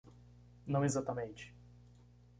[0.65, 1.53] Não exatamente